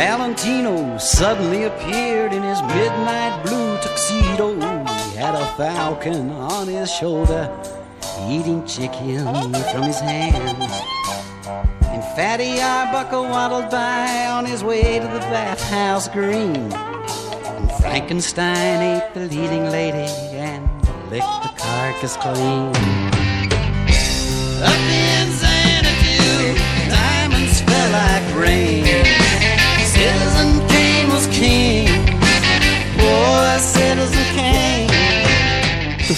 [0.00, 4.54] Valentino suddenly appeared in his midnight blue tuxedo.
[4.54, 7.50] He had a falcon on his shoulder,
[8.28, 10.99] eating chicken from his hand.
[12.00, 16.72] And Fatty Arbuckle waddled by on his way to the bathhouse green.
[16.72, 20.64] And Frankenstein ate the leading lady and
[21.10, 22.74] licked the carcass clean.
[24.64, 25.28] Up in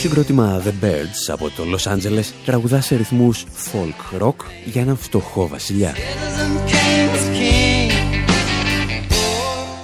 [0.03, 4.35] συγκρότημα The Birds από το Los Angeles τραγουδά σε ρυθμούς folk rock
[4.65, 5.95] για έναν φτωχό βασιλιά.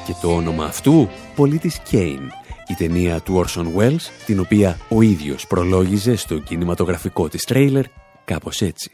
[0.06, 2.28] Και το όνομα αυτού, πολίτης Kane,
[2.68, 7.84] η ταινία του Orson Welles, την οποία ο ίδιος προλόγιζε στο κινηματογραφικό της τρέιλερ
[8.24, 8.90] κάπως έτσι.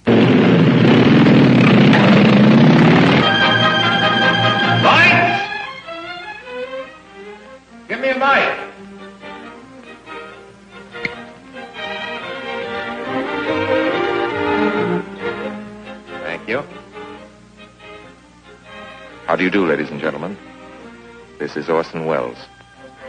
[19.35, 20.33] How do you do, ladies and gentlemen?
[21.41, 22.43] This is Orson Welles.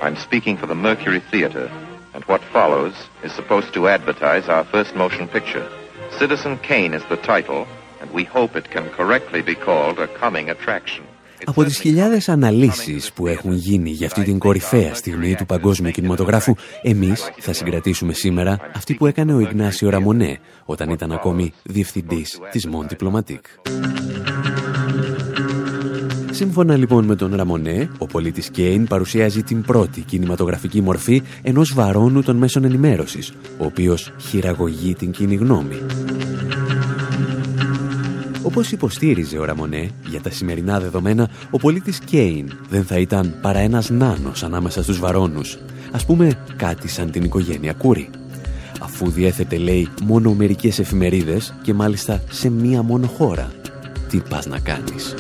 [0.01, 1.69] I'm speaking for the Mercury Theater,
[2.15, 5.67] and what follows is supposed to advertise our first motion picture.
[6.17, 7.67] Citizen Kane is the title,
[8.01, 11.03] and we hope it can correctly be called a coming attraction.
[11.45, 16.55] Από τις χιλιάδες αναλύσεις που έχουν γίνει για αυτή την κορυφαία στιγμή του παγκόσμιου κινηματογράφου,
[16.81, 22.65] εμείς θα συγκρατήσουμε σήμερα αυτή που έκανε ο Ιγνάσιο Ραμονέ όταν ήταν ακόμη διευθυντής της
[22.65, 23.71] Μον Diplomatique.
[26.35, 32.21] Σύμφωνα λοιπόν με τον Ραμονέ, ο πολίτης Κέιν παρουσιάζει την πρώτη κινηματογραφική μορφή ενός βαρόνου
[32.21, 35.75] των μέσων ενημέρωσης, ο οποίος χειραγωγεί την κοινή γνώμη.
[38.43, 43.59] Όπως υποστήριζε ο Ραμονέ, για τα σημερινά δεδομένα, ο πολίτης Κέιν δεν θα ήταν παρά
[43.59, 45.57] ένας νάνος ανάμεσα στους βαρόνους.
[45.91, 48.09] Ας πούμε κάτι σαν την οικογένεια Κούρη.
[48.81, 53.51] Αφού διέθετε, λέει, μόνο μερικές εφημερίδες και μάλιστα σε μία μόνο χώρα.
[54.09, 55.15] Τι πας να κάνεις;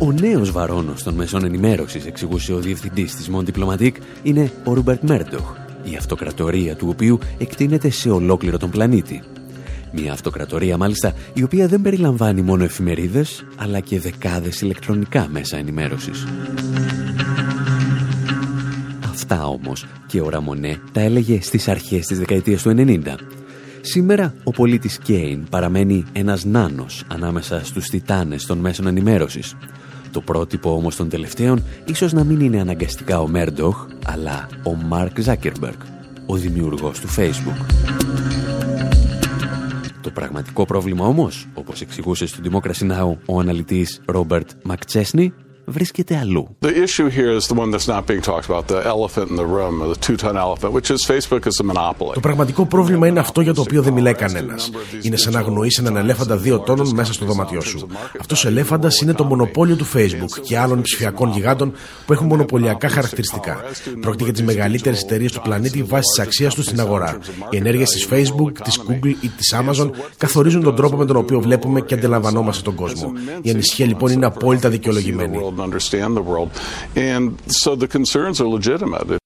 [0.00, 5.02] Ο νέος βαρόνος των μεσών ενημέρωσης, εξηγούσε ο διευθυντής της Μον Diplomatique, είναι ο Ρούμπερτ
[5.02, 9.22] Μέρντοχ, η αυτοκρατορία του οποίου εκτείνεται σε ολόκληρο τον πλανήτη.
[9.92, 16.26] Μια αυτοκρατορία μάλιστα η οποία δεν περιλαμβάνει μόνο εφημερίδες, αλλά και δεκάδες ηλεκτρονικά μέσα ενημέρωσης.
[19.10, 23.18] Αυτά όμως και ο Ραμονέ τα έλεγε στις αρχές της δεκαετίας του 90.
[23.80, 29.54] Σήμερα ο πολίτης Κέιν παραμένει ένας νάνος ανάμεσα στους τιτάνες των μέσων ενημέρωσης.
[30.12, 35.20] Το πρότυπο όμως των τελευταίων ίσως να μην είναι αναγκαστικά ο Μέρντοχ, αλλά ο Μάρκ
[35.20, 35.78] Ζάκερμπεργκ,
[36.26, 37.64] ο δημιουργός του Facebook.
[40.00, 43.16] Το πραγματικό πρόβλημα όμως, όπως εξηγούσε στο Democracy Now!
[43.26, 45.32] ο αναλυτής Ρόμπερτ Μακτσέσνι,
[45.68, 46.56] βρίσκεται αλλού.
[46.60, 49.48] The issue here is the one that's not being talked about, the elephant in the
[49.56, 52.14] room, the two-ton elephant, which is Facebook is a monopoly.
[52.14, 54.70] Το πραγματικό πρόβλημα είναι αυτό για το οποίο δεν μιλάει κανένας.
[55.02, 57.86] Είναι σαν να αγνοείς έναν ελέφαντα δύο τόνων μέσα στο δωμάτιό σου.
[58.20, 61.72] Αυτός ο ελέφαντας είναι το μονοπόλιο του Facebook και άλλων ψηφιακών γιγάντων
[62.06, 63.60] που έχουν μονοπωλιακά χαρακτηριστικά.
[64.00, 67.18] Πρόκειται για τις μεγαλύτερες εταιρείες του πλανήτη βάσει της αξίας τους στην αγορά.
[67.50, 71.40] Οι ενέργειες της Facebook, της Google ή της Amazon καθορίζουν τον τρόπο με τον οποίο
[71.40, 73.12] βλέπουμε και αντιλαμβανόμαστε τον κόσμο.
[73.42, 75.38] Η ανησυχία λοιπόν είναι απόλυτα δικαιολογημένη.
[75.60, 76.50] Understand the world.
[76.94, 79.18] And so the concerns are legitimate.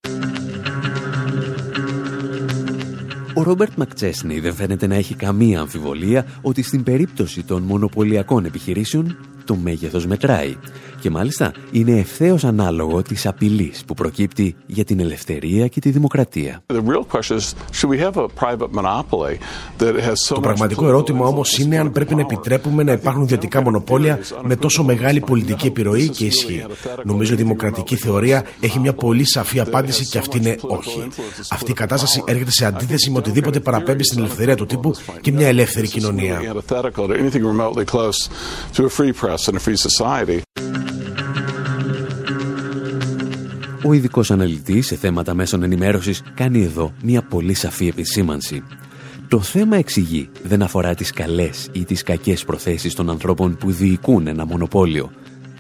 [3.35, 9.17] Ο Ρόμπερτ Μακτσέσνι δεν φαίνεται να έχει καμία αμφιβολία ότι στην περίπτωση των μονοπωλιακών επιχειρήσεων
[9.45, 10.57] το μέγεθος μετράει
[11.03, 16.63] και μάλιστα είναι ευθέως ανάλογο της απειλής που προκύπτει για την ελευθερία και τη δημοκρατία.
[20.29, 24.85] Το πραγματικό ερώτημα όμως είναι αν πρέπει να επιτρέπουμε να υπάρχουν ιδιωτικά μονοπόλια με τόσο
[24.85, 26.65] μεγάλη πολιτική επιρροή και ισχύ.
[27.05, 31.09] Νομίζω η δημοκρατική θεωρία έχει μια πολύ σαφή απάντηση και αυτή είναι όχι.
[31.51, 35.47] Αυτή η κατάσταση έρχεται σε αντίθεση με οτιδήποτε παραπέμπει στην ελευθερία του τύπου και μια
[35.49, 36.41] ελεύθερη κοινωνία.
[43.85, 48.63] Ο ειδικός αναλυτής σε θέματα μέσων ενημέρωσης κάνει εδώ μια πολύ σαφή επισήμανση.
[49.29, 54.27] Το θέμα εξηγεί δεν αφορά τις καλές ή τις κακές προθέσεις των ανθρώπων που διοικούν
[54.27, 55.11] ένα μονοπόλιο.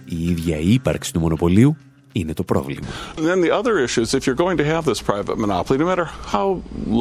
[0.04, 1.76] Η ίδια η ύπαρξη του μονοπωλίου
[2.12, 2.86] είναι το πρόβλημα.
[3.16, 6.06] then the other issue is if you're going to have this private monopoly, no matter
[6.34, 6.46] how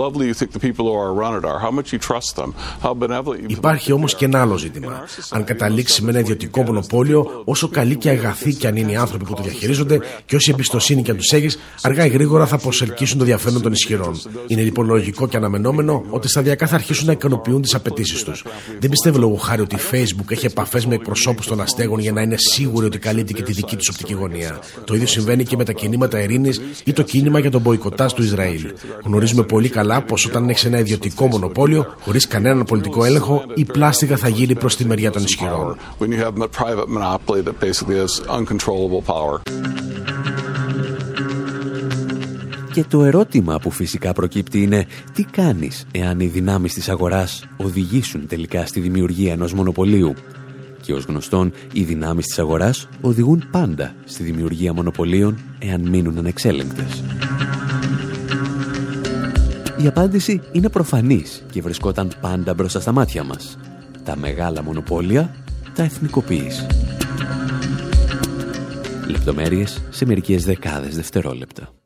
[0.03, 2.49] lovely you think the people who are run it are, how much you trust them,
[2.85, 5.03] how benevolent you Υπάρχει όμως και ένα άλλο ζήτημα.
[5.29, 9.25] Αν καταλήξει με ένα ιδιωτικό μονοπόλιο, όσο καλοί και αγαθοί και αν είναι οι άνθρωποι
[9.25, 13.17] που το διαχειρίζονται και όση εμπιστοσύνη και αν τους έχεις, αργά ή γρήγορα θα προσελκύσουν
[13.17, 14.21] το διαφέρον των ισχυρών.
[14.47, 18.43] Είναι λοιπόν λογικό και αναμενόμενο ότι σταδιακά θα αρχίσουν να ικανοποιούν τις απαιτήσεις τους.
[18.79, 22.21] Δεν πιστεύω λόγω χάρη ότι η Facebook έχει επαφές με εκπροσώπους των αστέγων για να
[22.21, 24.59] είναι σίγουροι ότι καλύπτει και τη δική τους οπτική γωνία.
[24.85, 28.23] Το ίδιο συμβαίνει και με τα κινήματα ειρήνης ή το κίνημα για τον μποϊκοτάζ του
[28.23, 28.73] Ισραήλ.
[29.03, 34.17] Γνωρίζουμε πολύ καλά πως όταν έχεις ένα ιδιωτικό μονοπόλιο, χωρίς κανέναν πολιτικό έλεγχο, η πλάστικα
[34.17, 35.77] θα γύρει προς τη μεριά των ισχυρών.
[42.73, 48.27] Και το ερώτημα που φυσικά προκύπτει είναι τι κάνεις εάν οι δυνάμεις της αγοράς οδηγήσουν
[48.27, 50.13] τελικά στη δημιουργία ενός μονοπωλίου;
[50.81, 57.03] Και ως γνωστόν οι δυνάμεις της αγοράς οδηγούν πάντα στη δημιουργία μονοπωλίων εάν μείνουν ανεξέλεγκτες.
[59.77, 63.57] Η απάντηση είναι προφανής και βρισκόταν πάντα μπροστά στα μάτια μας.
[64.03, 65.35] Τα μεγάλα μονοπόλια
[65.75, 66.65] τα εθνικοποίηση.
[69.07, 71.80] Λεπτομέρειες σε μερικές δεκάδες δευτερόλεπτα.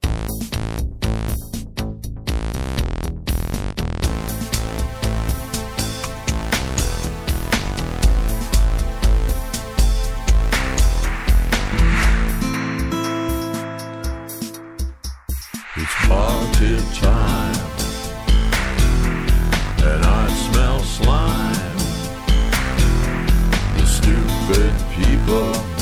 [25.26, 25.75] Στην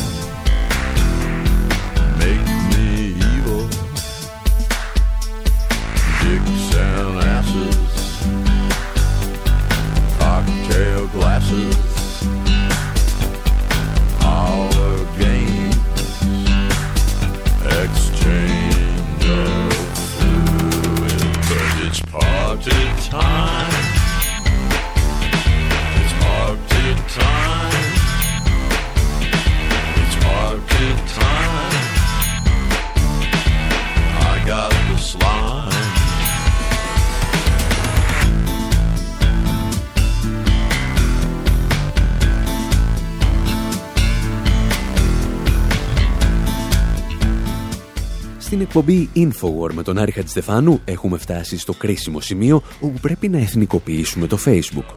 [48.75, 54.27] εκπομπή Infowar με τον Άρη Χατζηστεφάνου έχουμε φτάσει στο κρίσιμο σημείο όπου πρέπει να εθνικοποιήσουμε
[54.27, 54.95] το Facebook.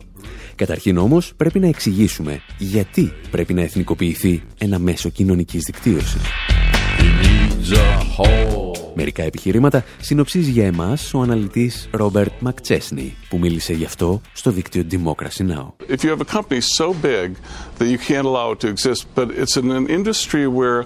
[0.55, 6.23] Καταρχήν όμως πρέπει να εξηγήσουμε γιατί πρέπει να εθνικοποιηθεί ένα μέσο κοινωνικής δικτύωσης.
[8.99, 14.85] Μερικά επιχειρήματα συνοψίζει για εμάς ο αναλυτής Ρόμπερτ Μακτσέσνι που μίλησε γι' αυτό στο δίκτυο
[14.91, 15.73] Democracy Now.
[15.89, 17.29] If you have a company so big
[17.79, 20.85] that you can't allow it to exist, but it's in an industry where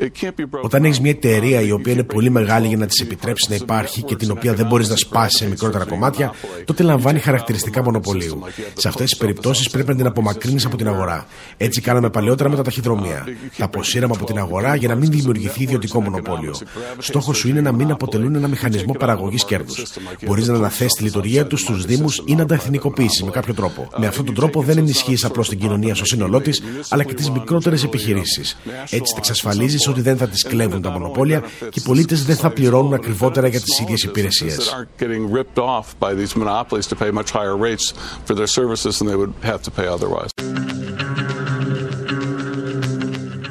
[0.00, 0.62] it can't be broken.
[0.62, 4.02] Όταν έχεις μια εταιρεία η οποία είναι πολύ μεγάλη για να της επιτρέψεις να υπάρχει
[4.02, 6.34] και την οποία δεν μπορείς να σπάσεις σε μικρότερα κομμάτια,
[6.64, 8.42] τότε λαμβάνει χαρακτηριστικά μονοπωλίου.
[8.74, 11.26] Σε αυτές τις περιπτώσεις πρέπει να την απομακρύνεις από την αγορά.
[11.56, 13.24] Έτσι κάναμε παλαιότερα με τα ταχυδρομεία.
[13.56, 16.54] Τα αποσύραμε από την αγορά για να μην δημιουργηθεί ιδιωτικό μονοπόλιο.
[16.98, 19.82] Στόχος σου είναι να μην αποτελούν ένα μηχανισμό παραγωγής κέρδους.
[20.26, 23.88] Μπορείς να αναθέσεις τη λειτουργία τους στους Δήμους ή να τα εθνικοποιήσεις με κάποιο τρόπο.
[23.96, 27.30] Με αυτόν τον τρόπο δεν ενισχύεις απλώς την κοινωνία στο σύνολό της, αλλά και τις
[27.30, 28.56] μικρότερες επιχειρήσεις.
[28.80, 32.50] Έτσι θα εξασφαλίζεις ότι δεν θα τις κλέβουν τα μονοπόλια και οι πολίτες δεν θα
[32.50, 34.86] πληρώνουν ακριβότερα για τις ίδιες υπηρεσίες.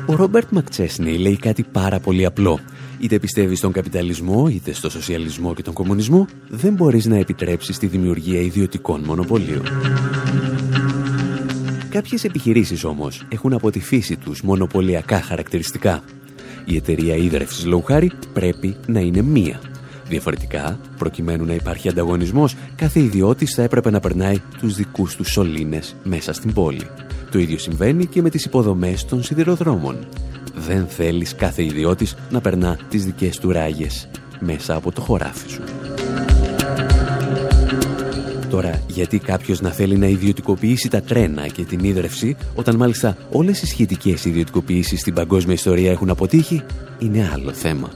[0.06, 2.60] Ο Ρόμπερτ Μακτσέσνη λέει κάτι πάρα πολύ απλό.
[3.00, 7.88] Είτε πιστεύεις στον καπιταλισμό, είτε στο σοσιαλισμό και τον κομμουνισμό, δεν μπορείς να επιτρέψεις τη
[7.88, 9.64] δημιουργία ιδιωτικών μονοπωλίων.
[11.90, 16.04] Κάποιες επιχειρήσεις όμως έχουν από τη φύση τους μονοπωλιακά χαρακτηριστικά.
[16.70, 17.84] Η εταιρεία ίδρευσης λόγου
[18.34, 19.59] πρέπει να είναι μία.
[20.07, 25.95] Διαφορετικά, προκειμένου να υπάρχει ανταγωνισμός, κάθε ιδιώτης θα έπρεπε να περνάει τους δικούς του σωλήνες
[26.03, 26.88] μέσα στην πόλη.
[27.32, 30.07] Το ίδιο συμβαίνει και με τις υποδομές των σιδηροδρόμων.
[30.55, 34.09] Δεν θέλεις κάθε ιδιώτης να περνά τις δικές του ράγες
[34.39, 35.61] μέσα από το χωράφι σου.
[38.50, 43.62] Τώρα, γιατί κάποιος να θέλει να ιδιωτικοποιήσει τα τρένα και την ίδρυυση, όταν μάλιστα όλες
[43.62, 46.62] οι σχετικές ιδιωτικοποιήσεις στην παγκόσμια ιστορία έχουν αποτύχει,
[47.00, 47.91] είναι άλλο θέμα.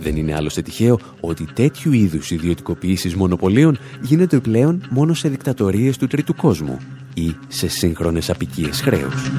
[0.00, 6.06] Δεν είναι άλλωστε τυχαίο ότι τέτοιου είδους ιδιωτικοποιήσεις μονοπωλίων γίνεται πλέον μόνο σε δικτατορίες του
[6.06, 6.78] τρίτου κόσμου
[7.14, 9.30] ή σε σύγχρονες απικίες χρέους.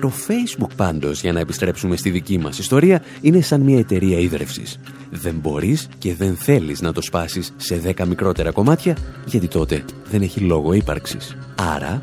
[0.00, 4.78] Το Facebook πάντως, για να επιστρέψουμε στη δική μας ιστορία, είναι σαν μια εταιρεία ίδρευσης.
[5.10, 8.96] Δεν μπορείς και δεν θέλεις να το σπάσεις σε 10 μικρότερα κομμάτια,
[9.26, 11.36] γιατί τότε δεν έχει λόγο ύπαρξης.
[11.74, 11.98] Άρα,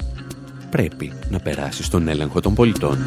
[0.69, 2.97] πρέπει να περάσεις τον έλεγχο των πολιτών.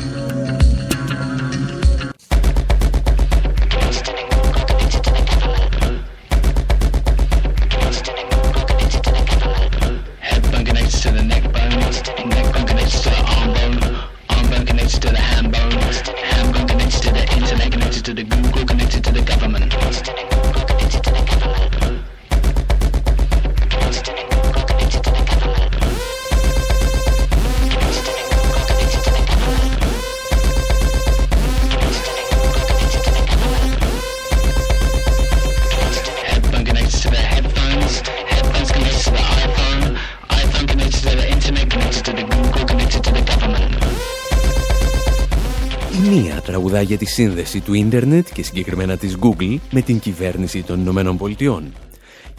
[46.83, 51.73] Για τη σύνδεση του ίντερνετ και συγκεκριμένα της Google με την κυβέρνηση των Ηνωμένων Πολιτειών.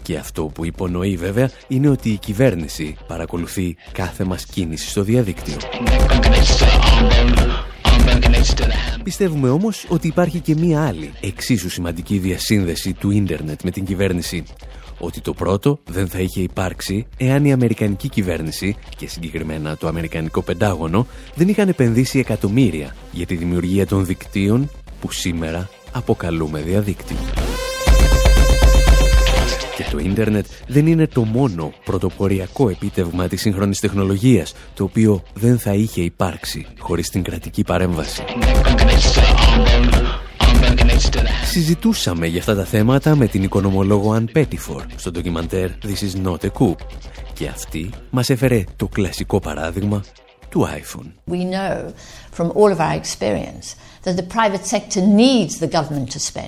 [0.02, 5.56] Και αυτό που υπονοεί βέβαια είναι ότι η κυβέρνηση παρακολουθεί κάθε μας κίνηση στο διαδίκτυο.
[9.02, 14.44] Πιστεύουμε όμως ότι υπάρχει και μία άλλη εξίσου σημαντική διασύνδεση του ίντερνετ με την κυβέρνηση
[15.04, 20.42] ότι το πρώτο δεν θα είχε υπάρξει εάν η Αμερικανική κυβέρνηση και συγκεκριμένα το Αμερικανικό
[20.42, 27.16] Πεντάγωνο δεν είχαν επενδύσει εκατομμύρια για τη δημιουργία των δικτύων που σήμερα αποκαλούμε διαδίκτυο.
[29.76, 35.58] Και το ίντερνετ δεν είναι το μόνο πρωτοποριακό επίτευγμα της σύγχρονης τεχνολογίας, το οποίο δεν
[35.58, 38.22] θα είχε υπάρξει χωρίς την κρατική παρέμβαση.
[41.44, 46.36] Συζητούσαμε για αυτά τα θέματα με την οικονομολόγο Αν Πέτιφορ στο ντοκιμαντέρ This is not
[46.36, 46.74] a coup
[47.32, 50.02] και αυτή μας έφερε το κλασικό παράδειγμα
[50.48, 51.32] του iPhone.
[51.32, 51.92] We know
[52.36, 53.76] from all of our experience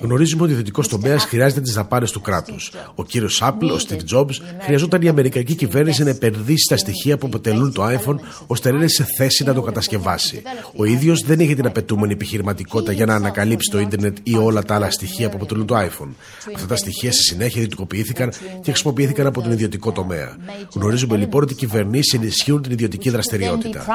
[0.01, 2.71] Γνωρίζουμε ότι ο ιδιωτικός τομέας χρειάζεται τις δαπάνες του κράτους.
[2.95, 7.27] Ο κύριος Apple, ο Steve Jobs, χρειαζόταν η Αμερικανική κυβέρνηση να επενδύσει στα στοιχεία που
[7.27, 8.15] αποτελούν το iPhone
[8.47, 10.41] ώστε να είναι σε θέση να το κατασκευάσει.
[10.75, 14.75] Ο ίδιος δεν είχε την απαιτούμενη επιχειρηματικότητα για να ανακαλύψει το ίντερνετ ή όλα τα
[14.75, 16.09] άλλα στοιχεία που αποτελούν το iPhone.
[16.55, 18.29] Αυτά τα στοιχεία στη συνέχεια ιδιωτικοποιήθηκαν
[18.61, 20.37] και χρησιμοποιήθηκαν από τον ιδιωτικό τομέα.
[20.73, 23.85] Γνωρίζουμε λοιπόν ότι οι κυβερνήσεις ενισχύουν την ιδιωτική δραστηριότητα.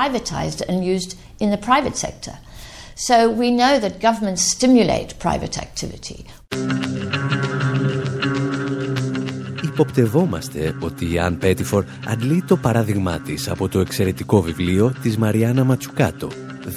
[3.08, 6.24] So we know that governments stimulate private activity.
[9.64, 15.64] Υποπτευόμαστε ότι η Αν Πέτιφορ αντλεί το παράδειγμά της από το εξαιρετικό βιβλίο της Μαριάννα
[15.64, 16.28] Ματσουκάτο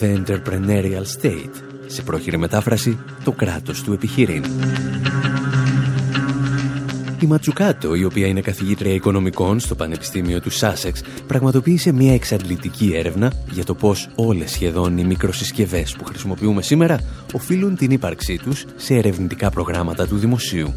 [0.02, 1.56] «The Entrepreneurial State»
[1.86, 4.44] σε πρόχειρη μετάφραση «Το κράτος του επιχειρήν».
[7.24, 13.34] Η Ματσουκάτο, η οποία είναι καθηγήτρια οικονομικών στο Πανεπιστήμιο του Σάσεξ, πραγματοποίησε μια εξαντλητική έρευνα
[13.52, 17.00] για το πώς όλες σχεδόν οι μικροσυσκευές που χρησιμοποιούμε σήμερα
[17.34, 20.74] οφείλουν την ύπαρξή τους σε ερευνητικά προγράμματα του δημοσίου.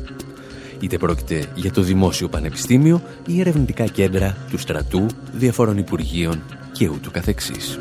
[0.81, 6.43] Είτε πρόκειται για το Δημόσιο Πανεπιστήμιο ή ερευνητικά κέντρα του στρατού, διαφόρων υπουργείων
[6.73, 7.79] και ούτου καθεξής.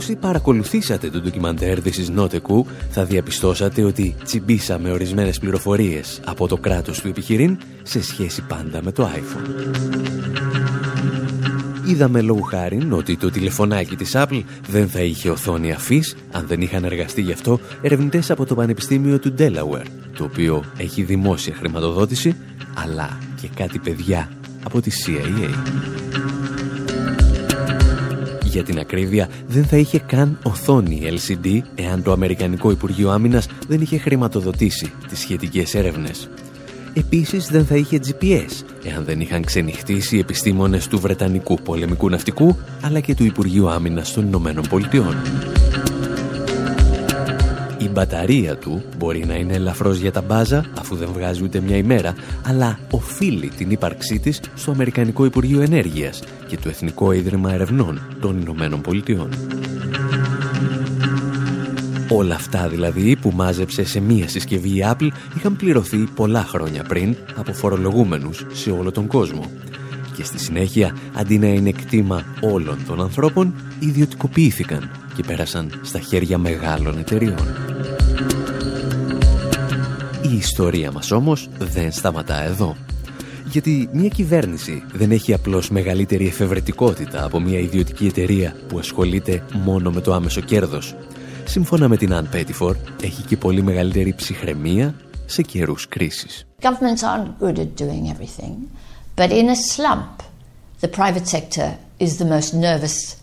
[0.00, 6.20] Όσοι παρακολουθήσατε το ντοκιμαντέρ This is not a coup, θα διαπιστώσατε ότι τσιμπήσαμε ορισμένες πληροφορίες
[6.24, 9.74] από το κράτος του επιχειρήν σε σχέση πάντα με το iPhone.
[11.88, 16.60] Είδαμε λόγου χάρη ότι το τηλεφωνάκι της Apple δεν θα είχε οθόνη αφής αν δεν
[16.60, 19.86] είχαν εργαστεί γι' αυτό ερευνητές από το Πανεπιστήμιο του Delaware,
[20.16, 22.36] το οποίο έχει δημόσια χρηματοδότηση,
[22.74, 24.28] αλλά και κάτι παιδιά
[24.64, 26.19] από τη CIA.
[28.50, 33.80] Για την ακρίβεια, δεν θα είχε καν οθόνη LCD εάν το Αμερικανικό Υπουργείο Άμυνας δεν
[33.80, 36.28] είχε χρηματοδοτήσει τις σχετικές έρευνες.
[36.94, 42.56] Επίσης δεν θα είχε GPS, εάν δεν είχαν ξενυχτήσει οι επιστήμονες του Βρετανικού Πολεμικού Ναυτικού,
[42.82, 45.16] αλλά και του Υπουργείου Άμυνας των Ηνωμένων Πολιτειών.
[47.80, 51.76] Η μπαταρία του μπορεί να είναι ελαφρώς για τα μπάζα, αφού δεν βγάζει ούτε μια
[51.76, 52.14] ημέρα,
[52.46, 58.40] αλλά οφείλει την ύπαρξή της στο Αμερικανικό Υπουργείο Ενέργειας και το Εθνικό Ίδρυμα Ερευνών των
[58.40, 59.28] Ηνωμένων Πολιτειών.
[62.08, 67.16] Όλα αυτά δηλαδή που μάζεψε σε μία συσκευή η Apple είχαν πληρωθεί πολλά χρόνια πριν
[67.36, 69.50] από φορολογούμενους σε όλο τον κόσμο.
[70.20, 76.38] Και στη συνέχεια, αντί να είναι κτήμα όλων των ανθρώπων, ιδιωτικοποιήθηκαν και πέρασαν στα χέρια
[76.38, 77.46] μεγάλων εταιριών.
[80.32, 82.76] Η ιστορία μας όμως δεν σταματά εδώ.
[83.50, 89.90] Γιατί μια κυβέρνηση δεν έχει απλώς μεγαλύτερη εφευρετικότητα από μια ιδιωτική εταιρεία που ασχολείται μόνο
[89.90, 90.94] με το άμεσο κέρδος.
[91.44, 94.94] Σύμφωνα με την Αν Πέτιφορ, έχει και πολύ μεγαλύτερη ψυχραιμία
[95.26, 96.46] σε καιρούς κρίσης.
[96.60, 98.56] Governments aren't good at doing everything,
[99.20, 100.22] but in a slump,
[100.80, 103.20] the private sector is the most nervous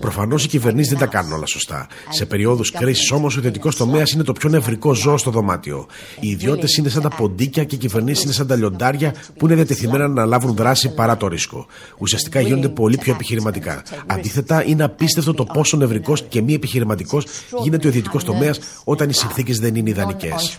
[0.00, 1.86] Προφανώς οι κυβερνήσεις δεν τα κάνουν όλα σωστά.
[2.08, 5.86] Σε περιόδους κρίσης όμως ο ιδιωτικός τομέας είναι το πιο νευρικό ζώο στο δωμάτιο.
[6.20, 9.54] Οι ιδιώτες είναι σαν τα ποντίκια και οι κυβερνήσεις είναι σαν τα λιοντάρια που είναι
[9.54, 11.66] διατεθειμένα να λάβουν δράση παρά το ρίσκο.
[11.98, 13.82] Ουσιαστικά γίνονται πολύ πιο επιχειρηματικά.
[14.06, 17.26] Αντίθετα, είναι απίστευτο το πόσο νευρικός και μη επιχειρηματικός
[17.62, 20.58] γίνεται ο ιδιωτικός τομέας όταν οι συνθήκες δεν είναι ιδανικές.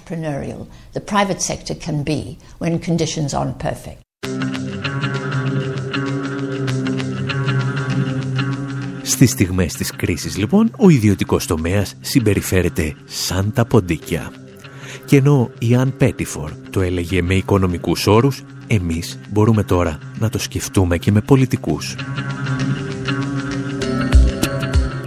[9.10, 14.32] Στις στιγμές της κρίσης λοιπόν, ο ιδιωτικός τομέας συμπεριφέρεται σαν τα ποντίκια.
[15.06, 20.40] Και ενώ η Αν Πέτιφορ το έλεγε με οικονομικούς όρους, εμείς μπορούμε τώρα να το
[20.40, 21.96] σκεφτούμε και με πολιτικούς.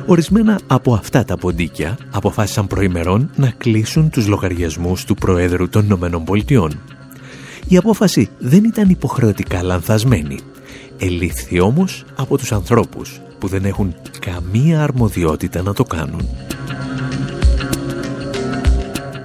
[0.06, 6.24] Ορισμένα από αυτά τα ποντίκια αποφάσισαν προημερών να κλείσουν τους λογαριασμούς του Προέδρου των Ηνωμένων
[6.24, 6.80] Πολιτειών.
[7.68, 10.38] Η απόφαση δεν ήταν υποχρεωτικά λανθασμένη.
[11.04, 16.28] Ελήφθη όμως από τους ανθρώπους που δεν έχουν καμία αρμοδιότητα να το κάνουν.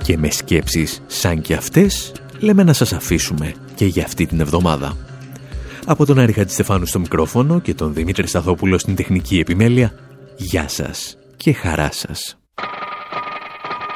[0.03, 4.97] Και με σκέψεις σαν και αυτές, λέμε να σας αφήσουμε και για αυτή την εβδομάδα.
[5.86, 9.93] Από τον Άρη Χατζηστεφάνου στο μικρόφωνο και τον Δημήτρη Σταθόπουλο στην τεχνική επιμέλεια,
[10.36, 12.38] γεια σας και χαρά σας.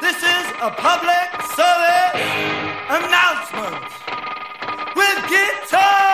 [0.04, 2.22] This is a public service
[2.98, 3.90] announcement
[4.98, 6.11] with guitar